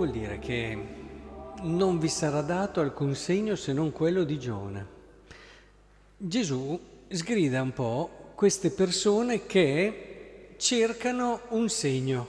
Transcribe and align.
vuol 0.00 0.12
dire 0.12 0.38
che 0.38 0.78
non 1.60 1.98
vi 1.98 2.08
sarà 2.08 2.40
dato 2.40 2.80
alcun 2.80 3.14
segno 3.14 3.54
se 3.54 3.74
non 3.74 3.92
quello 3.92 4.24
di 4.24 4.38
Giona? 4.38 4.82
Gesù 6.16 6.80
sgrida 7.06 7.60
un 7.60 7.74
po' 7.74 8.32
queste 8.34 8.70
persone 8.70 9.44
che 9.44 10.54
cercano 10.56 11.42
un 11.48 11.68
segno. 11.68 12.28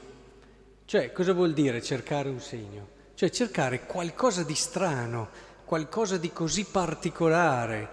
Cioè, 0.84 1.14
cosa 1.14 1.32
vuol 1.32 1.54
dire 1.54 1.82
cercare 1.82 2.28
un 2.28 2.42
segno? 2.42 2.90
Cioè 3.14 3.30
cercare 3.30 3.86
qualcosa 3.86 4.44
di 4.44 4.56
strano, 4.56 5.30
qualcosa 5.64 6.18
di 6.18 6.34
così 6.34 6.66
particolare, 6.66 7.88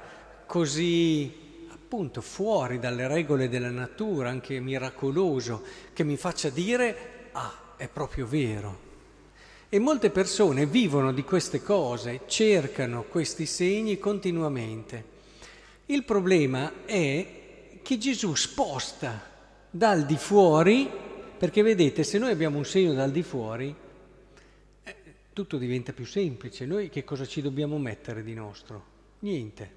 così 0.47 1.69
appunto 1.71 2.21
fuori 2.21 2.81
dalle 2.81 3.07
regole 3.07 3.49
della 3.49 3.71
natura, 3.71 4.29
anche 4.29 4.59
miracoloso, 4.59 5.63
che 5.93 6.03
mi 6.03 6.17
faccia 6.17 6.49
dire, 6.49 7.29
ah, 7.31 7.75
è 7.77 7.87
proprio 7.87 8.27
vero. 8.27 8.88
E 9.71 9.79
molte 9.79 10.09
persone 10.09 10.65
vivono 10.65 11.13
di 11.13 11.23
queste 11.23 11.63
cose, 11.63 12.23
cercano 12.27 13.03
questi 13.03 13.45
segni 13.45 13.99
continuamente. 13.99 15.17
Il 15.87 16.05
problema 16.05 16.87
è 16.87 17.81
che 17.83 17.99
Gesù 17.99 18.35
sposta 18.35 19.23
dal 19.71 20.07
di 20.07 20.17
fuori, 20.17 20.91
perché 21.37 21.61
vedete, 21.61 22.03
se 22.03 22.17
noi 22.17 22.31
abbiamo 22.31 22.57
un 22.57 22.65
segno 22.65 22.95
dal 22.95 23.11
di 23.11 23.23
fuori, 23.23 23.75
eh, 24.85 24.97
tutto 25.35 25.59
diventa 25.59 25.93
più 25.93 26.07
semplice. 26.07 26.65
Noi 26.65 26.89
che 26.89 27.05
cosa 27.05 27.27
ci 27.27 27.43
dobbiamo 27.43 27.77
mettere 27.77 28.23
di 28.23 28.33
nostro? 28.33 28.85
Niente. 29.19 29.71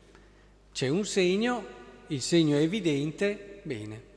C'è 0.72 0.88
un 0.88 1.04
segno, 1.04 1.66
il 2.08 2.22
segno 2.22 2.56
è 2.56 2.62
evidente, 2.62 3.60
bene. 3.64 4.11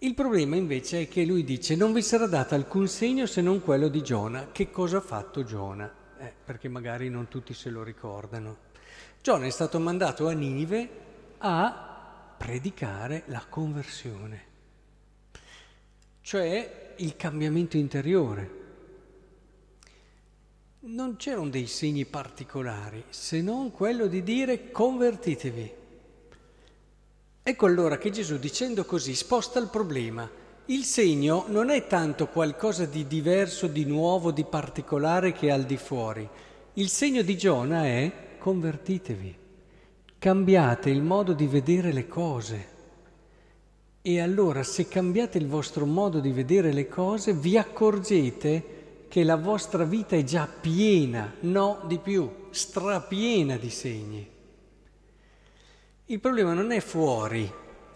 Il 0.00 0.14
problema 0.14 0.54
invece 0.54 1.02
è 1.02 1.08
che 1.08 1.24
lui 1.24 1.42
dice 1.42 1.74
non 1.74 1.92
vi 1.92 2.02
sarà 2.02 2.28
dato 2.28 2.54
alcun 2.54 2.86
segno 2.86 3.26
se 3.26 3.40
non 3.40 3.60
quello 3.60 3.88
di 3.88 4.00
Giona. 4.00 4.52
Che 4.52 4.70
cosa 4.70 4.98
ha 4.98 5.00
fatto 5.00 5.42
Giona? 5.42 5.92
Eh, 6.20 6.32
perché 6.44 6.68
magari 6.68 7.08
non 7.08 7.26
tutti 7.26 7.52
se 7.52 7.68
lo 7.68 7.82
ricordano. 7.82 8.58
Giona 9.20 9.46
è 9.46 9.50
stato 9.50 9.80
mandato 9.80 10.28
a 10.28 10.32
Ninive 10.32 10.88
a 11.38 12.34
predicare 12.38 13.24
la 13.26 13.44
conversione, 13.48 14.44
cioè 16.20 16.94
il 16.98 17.16
cambiamento 17.16 17.76
interiore. 17.76 18.50
Non 20.80 21.16
c'erano 21.16 21.48
dei 21.48 21.66
segni 21.66 22.04
particolari 22.04 23.02
se 23.08 23.42
non 23.42 23.72
quello 23.72 24.06
di 24.06 24.22
dire 24.22 24.70
convertitevi. 24.70 25.77
Ecco 27.48 27.64
allora 27.64 27.96
che 27.96 28.10
Gesù 28.10 28.36
dicendo 28.36 28.84
così 28.84 29.14
sposta 29.14 29.58
il 29.58 29.68
problema. 29.68 30.28
Il 30.66 30.84
segno 30.84 31.46
non 31.48 31.70
è 31.70 31.86
tanto 31.86 32.26
qualcosa 32.26 32.84
di 32.84 33.06
diverso, 33.06 33.68
di 33.68 33.86
nuovo, 33.86 34.32
di 34.32 34.44
particolare 34.44 35.32
che 35.32 35.46
è 35.46 35.50
al 35.50 35.64
di 35.64 35.78
fuori. 35.78 36.28
Il 36.74 36.90
segno 36.90 37.22
di 37.22 37.38
Giona 37.38 37.86
è 37.86 38.36
convertitevi, 38.38 39.34
cambiate 40.18 40.90
il 40.90 41.00
modo 41.00 41.32
di 41.32 41.46
vedere 41.46 41.90
le 41.90 42.06
cose. 42.06 42.68
E 44.02 44.20
allora 44.20 44.62
se 44.62 44.86
cambiate 44.86 45.38
il 45.38 45.46
vostro 45.46 45.86
modo 45.86 46.20
di 46.20 46.32
vedere 46.32 46.70
le 46.70 46.86
cose 46.86 47.32
vi 47.32 47.56
accorgete 47.56 49.06
che 49.08 49.24
la 49.24 49.36
vostra 49.36 49.84
vita 49.84 50.16
è 50.16 50.22
già 50.22 50.46
piena, 50.46 51.32
no 51.40 51.80
di 51.86 51.96
più, 51.96 52.30
strapiena 52.50 53.56
di 53.56 53.70
segni. 53.70 54.36
Il 56.10 56.20
problema 56.20 56.54
non 56.54 56.72
è 56.72 56.80
fuori, 56.80 57.52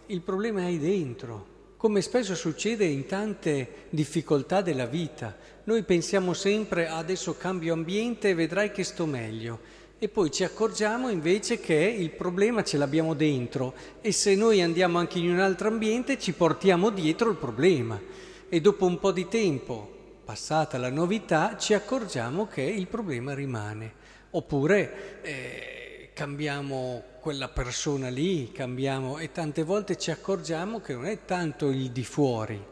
il 0.09 0.21
problema 0.21 0.69
è 0.69 0.77
dentro, 0.77 1.47
come 1.79 2.03
spesso 2.03 2.35
succede 2.35 2.85
in 2.85 3.07
tante 3.07 3.87
difficoltà 3.89 4.61
della 4.61 4.85
vita. 4.85 5.35
Noi 5.65 5.83
pensiamo 5.83 6.35
sempre 6.35 6.89
adesso 6.89 7.39
cambio 7.39 7.73
ambiente 7.73 8.29
e 8.29 8.35
vedrai 8.35 8.71
che 8.71 8.85
sto 8.85 9.07
meglio 9.07 9.61
e 9.99 10.11
poi 10.11 10.31
ci 10.31 10.45
accorgiamo 10.45 11.09
invece 11.09 11.59
che 11.59 11.73
il 11.75 12.11
problema 12.11 12.63
ce 12.63 12.77
l'abbiamo 12.77 13.15
dentro 13.15 13.73
e 14.03 14.13
se 14.13 14.35
noi 14.35 14.61
andiamo 14.61 14.99
anche 14.99 15.19
in 15.19 15.31
un 15.31 15.41
altro 15.41 15.69
ambiente 15.69 16.19
ci 16.19 16.35
portiamo 16.35 16.91
dietro 16.91 17.31
il 17.31 17.37
problema 17.37 17.99
e 18.47 18.61
dopo 18.61 18.85
un 18.85 18.99
po' 18.99 19.13
di 19.13 19.27
tempo, 19.27 19.91
passata 20.23 20.77
la 20.77 20.91
novità, 20.91 21.57
ci 21.57 21.73
accorgiamo 21.73 22.47
che 22.47 22.61
il 22.61 22.89
problema 22.89 23.33
rimane. 23.33 24.01
Oppure 24.33 25.21
eh, 25.23 25.82
cambiamo 26.15 27.03
quella 27.21 27.49
persona 27.49 28.09
lì, 28.09 28.53
cambiamo 28.53 29.19
e 29.19 29.33
tante 29.33 29.63
volte 29.63 29.97
ci 29.97 30.11
accorgiamo 30.11 30.81
che 30.81 30.93
non 30.93 31.07
è 31.07 31.25
tanto 31.25 31.71
il 31.71 31.91
di 31.91 32.05
fuori, 32.05 32.63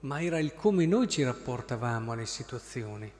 ma 0.00 0.20
era 0.20 0.38
il 0.38 0.54
come 0.54 0.84
noi 0.84 1.08
ci 1.08 1.22
rapportavamo 1.22 2.12
alle 2.12 2.26
situazioni. 2.26 3.10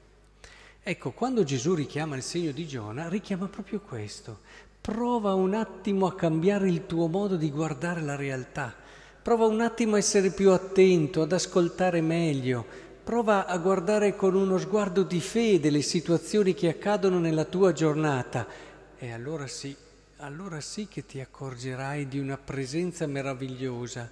Ecco, 0.83 1.13
quando 1.13 1.45
Gesù 1.45 1.75
richiama 1.75 2.17
il 2.17 2.23
segno 2.23 2.53
di 2.53 2.67
Giona, 2.67 3.09
richiama 3.09 3.47
proprio 3.49 3.81
questo. 3.81 4.41
Prova 4.81 5.33
un 5.33 5.55
attimo 5.55 6.07
a 6.07 6.15
cambiare 6.15 6.69
il 6.69 6.85
tuo 6.85 7.07
modo 7.07 7.37
di 7.37 7.51
guardare 7.51 8.03
la 8.03 8.17
realtà, 8.17 8.75
prova 9.23 9.47
un 9.47 9.63
attimo 9.63 9.95
a 9.95 9.99
essere 9.99 10.31
più 10.31 10.51
attento, 10.51 11.23
ad 11.23 11.33
ascoltare 11.33 12.03
meglio, 12.03 12.67
prova 13.03 13.47
a 13.47 13.57
guardare 13.57 14.15
con 14.15 14.35
uno 14.35 14.59
sguardo 14.59 15.03
di 15.05 15.21
fede 15.21 15.71
le 15.71 15.81
situazioni 15.81 16.53
che 16.53 16.69
accadono 16.69 17.19
nella 17.19 17.45
tua 17.47 17.73
giornata 17.73 18.73
e 19.05 19.13
allora 19.13 19.47
sì, 19.47 19.77
allora 20.19 20.63
sì 20.63 20.89
che 20.89 21.05
ti 21.05 21.21
accorgerai 21.21 22.09
di 22.09 22.19
una 22.19 22.39
presenza 22.39 23.07
meravigliosa, 23.07 24.11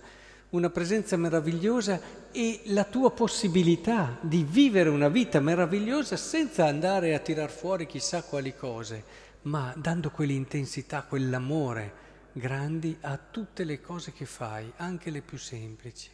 una 0.50 0.68
presenza 0.68 1.16
meravigliosa 1.16 1.98
e 2.30 2.60
la 2.66 2.84
tua 2.84 3.10
possibilità 3.10 4.18
di 4.20 4.44
vivere 4.44 4.90
una 4.90 5.08
vita 5.08 5.40
meravigliosa 5.40 6.16
senza 6.16 6.66
andare 6.66 7.14
a 7.14 7.20
tirar 7.20 7.50
fuori 7.50 7.86
chissà 7.86 8.22
quali 8.22 8.54
cose, 8.54 9.02
ma 9.42 9.72
dando 9.76 10.10
quell'intensità, 10.10 11.04
quell'amore 11.04 12.00
grandi 12.32 12.94
a 13.00 13.18
tutte 13.18 13.64
le 13.64 13.80
cose 13.80 14.12
che 14.12 14.26
fai, 14.26 14.70
anche 14.76 15.10
le 15.10 15.22
più 15.22 15.38
semplici. 15.38 16.10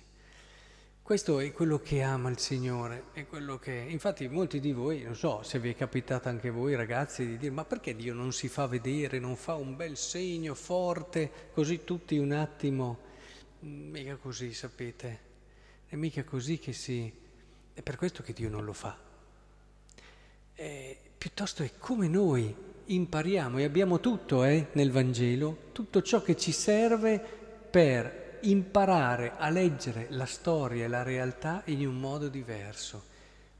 Questo 1.08 1.40
è 1.40 1.52
quello 1.52 1.78
che 1.78 2.02
ama 2.02 2.28
il 2.28 2.38
Signore, 2.38 3.04
è 3.14 3.26
quello 3.26 3.58
che... 3.58 3.72
Infatti 3.72 4.28
molti 4.28 4.60
di 4.60 4.72
voi, 4.72 5.04
non 5.04 5.16
so 5.16 5.42
se 5.42 5.58
vi 5.58 5.70
è 5.70 5.74
capitato 5.74 6.28
anche 6.28 6.50
voi 6.50 6.74
ragazzi 6.74 7.26
di 7.26 7.38
dire 7.38 7.50
ma 7.50 7.64
perché 7.64 7.96
Dio 7.96 8.12
non 8.12 8.30
si 8.30 8.46
fa 8.48 8.66
vedere, 8.66 9.18
non 9.18 9.34
fa 9.34 9.54
un 9.54 9.74
bel 9.74 9.96
segno 9.96 10.54
forte, 10.54 11.30
così 11.54 11.82
tutti 11.82 12.18
un 12.18 12.32
attimo... 12.32 12.98
Mm, 13.64 13.90
mica 13.90 14.16
così, 14.16 14.52
sapete, 14.52 15.20
è 15.86 15.96
mica 15.96 16.24
così 16.24 16.58
che 16.58 16.74
si... 16.74 17.10
È 17.72 17.80
per 17.80 17.96
questo 17.96 18.22
che 18.22 18.34
Dio 18.34 18.50
non 18.50 18.66
lo 18.66 18.74
fa. 18.74 18.98
È... 20.52 20.96
Piuttosto 21.16 21.62
è 21.62 21.70
come 21.78 22.06
noi 22.06 22.54
impariamo 22.84 23.56
e 23.56 23.64
abbiamo 23.64 23.98
tutto 24.00 24.44
eh, 24.44 24.66
nel 24.72 24.90
Vangelo, 24.90 25.70
tutto 25.72 26.02
ciò 26.02 26.20
che 26.20 26.36
ci 26.36 26.52
serve 26.52 27.18
per 27.70 28.26
imparare 28.42 29.32
a 29.36 29.48
leggere 29.48 30.06
la 30.10 30.26
storia 30.26 30.84
e 30.84 30.88
la 30.88 31.02
realtà 31.02 31.62
in 31.66 31.86
un 31.86 31.98
modo 31.98 32.28
diverso. 32.28 33.04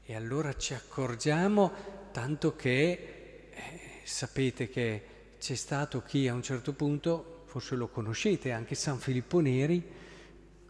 E 0.03 0.15
allora 0.15 0.55
ci 0.55 0.73
accorgiamo, 0.73 1.71
tanto 2.11 2.55
che 2.55 3.49
eh, 3.51 3.79
sapete 4.03 4.69
che 4.69 5.03
c'è 5.39 5.55
stato 5.55 6.01
chi 6.01 6.27
a 6.27 6.33
un 6.33 6.43
certo 6.43 6.73
punto, 6.73 7.43
forse 7.45 7.75
lo 7.75 7.87
conoscete, 7.87 8.51
anche 8.51 8.75
San 8.75 8.97
Filippo 8.97 9.39
Neri, 9.39 9.97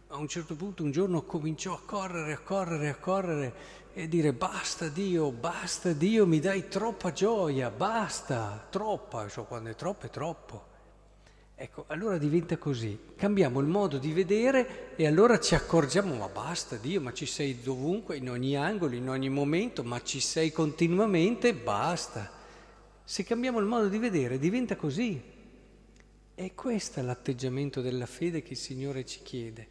a 0.08 0.16
un 0.16 0.28
certo 0.28 0.56
punto 0.56 0.82
un 0.82 0.90
giorno 0.90 1.22
cominciò 1.22 1.74
a 1.74 1.80
correre, 1.84 2.32
a 2.32 2.38
correre, 2.38 2.88
a 2.88 2.96
correre 2.96 3.54
e 3.92 4.08
dire 4.08 4.32
basta 4.32 4.88
Dio, 4.88 5.30
basta 5.30 5.92
Dio, 5.92 6.26
mi 6.26 6.40
dai 6.40 6.68
troppa 6.68 7.12
gioia, 7.12 7.70
basta, 7.70 8.66
troppa, 8.70 9.28
so, 9.28 9.44
quando 9.44 9.70
è 9.70 9.74
troppo 9.74 10.06
è 10.06 10.10
troppo. 10.10 10.69
Ecco, 11.62 11.84
allora 11.88 12.16
diventa 12.16 12.56
così, 12.56 12.98
cambiamo 13.16 13.60
il 13.60 13.66
modo 13.66 13.98
di 13.98 14.14
vedere 14.14 14.96
e 14.96 15.06
allora 15.06 15.38
ci 15.38 15.54
accorgiamo, 15.54 16.14
ma 16.14 16.26
basta 16.28 16.76
Dio, 16.76 17.02
ma 17.02 17.12
ci 17.12 17.26
sei 17.26 17.60
dovunque, 17.60 18.16
in 18.16 18.30
ogni 18.30 18.56
angolo, 18.56 18.94
in 18.94 19.10
ogni 19.10 19.28
momento, 19.28 19.84
ma 19.84 20.00
ci 20.00 20.20
sei 20.20 20.52
continuamente, 20.52 21.52
basta. 21.52 22.30
Se 23.04 23.24
cambiamo 23.24 23.58
il 23.58 23.66
modo 23.66 23.88
di 23.88 23.98
vedere 23.98 24.38
diventa 24.38 24.74
così. 24.74 25.20
E 26.34 26.54
questo 26.54 27.00
è 27.00 27.02
l'atteggiamento 27.02 27.82
della 27.82 28.06
fede 28.06 28.40
che 28.40 28.54
il 28.54 28.58
Signore 28.58 29.04
ci 29.04 29.20
chiede, 29.22 29.68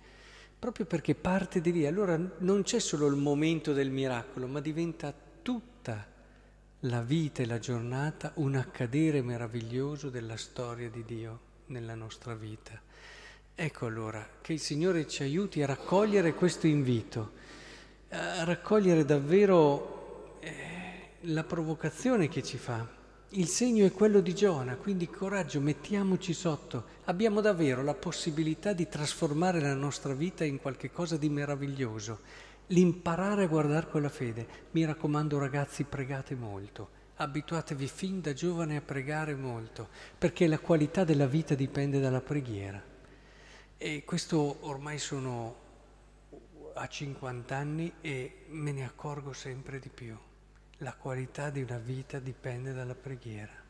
proprio 0.59 0.85
perché 0.85 1.15
parte 1.15 1.59
di 1.59 1.71
lì. 1.71 1.87
Allora 1.87 2.21
non 2.37 2.61
c'è 2.61 2.77
solo 2.77 3.07
il 3.07 3.15
momento 3.15 3.73
del 3.73 3.89
miracolo, 3.89 4.45
ma 4.45 4.59
diventa 4.59 5.11
tutta 5.41 6.05
la 6.81 7.01
vita 7.01 7.41
e 7.41 7.47
la 7.47 7.57
giornata 7.57 8.31
un 8.35 8.53
accadere 8.53 9.23
meraviglioso 9.23 10.11
della 10.11 10.37
storia 10.37 10.87
di 10.87 11.03
Dio 11.03 11.47
nella 11.69 11.95
nostra 11.95 12.35
vita. 12.35 12.79
Ecco 13.55 13.85
allora 13.87 14.25
che 14.41 14.53
il 14.53 14.59
Signore 14.59 15.07
ci 15.07 15.23
aiuti 15.23 15.63
a 15.63 15.65
raccogliere 15.65 16.33
questo 16.33 16.67
invito, 16.67 17.31
a 18.09 18.43
raccogliere 18.43 19.03
davvero 19.03 20.37
eh, 20.39 20.51
la 21.21 21.43
provocazione 21.43 22.29
che 22.29 22.43
ci 22.43 22.57
fa. 22.57 22.87
Il 23.33 23.47
segno 23.47 23.85
è 23.85 23.91
quello 23.91 24.21
di 24.21 24.33
Giona, 24.33 24.75
quindi 24.75 25.07
coraggio, 25.07 25.59
mettiamoci 25.59 26.33
sotto. 26.33 26.85
Abbiamo 27.05 27.41
davvero 27.41 27.83
la 27.83 27.93
possibilità 27.93 28.73
di 28.73 28.87
trasformare 28.87 29.59
la 29.59 29.75
nostra 29.75 30.13
vita 30.13 30.43
in 30.43 30.59
qualche 30.59 30.91
cosa 30.91 31.17
di 31.17 31.29
meraviglioso 31.29 32.47
l'imparare 32.69 33.43
a 33.43 33.47
guardare 33.47 33.87
con 33.89 34.01
la 34.01 34.09
fede. 34.09 34.47
Mi 34.71 34.85
raccomando 34.85 35.37
ragazzi, 35.37 35.83
pregate 35.83 36.35
molto, 36.35 36.89
abituatevi 37.21 37.87
fin 37.87 38.21
da 38.21 38.31
giovane 38.31 38.77
a 38.77 38.81
pregare 38.81 39.35
molto, 39.35 39.89
perché 40.17 40.47
la 40.47 40.59
qualità 40.59 41.03
della 41.03 41.27
vita 41.27 41.53
dipende 41.53 41.99
dalla 41.99 42.21
preghiera. 42.21 42.81
E 43.77 44.03
questo 44.05 44.57
ormai 44.61 44.97
sono 44.99 45.67
a 46.75 46.87
50 46.87 47.55
anni 47.55 47.93
e 47.99 48.45
me 48.47 48.71
ne 48.71 48.85
accorgo 48.85 49.33
sempre 49.33 49.79
di 49.79 49.89
più. 49.89 50.17
La 50.77 50.93
qualità 50.93 51.49
di 51.49 51.61
una 51.61 51.77
vita 51.77 52.19
dipende 52.19 52.71
dalla 52.73 52.95
preghiera. 52.95 53.67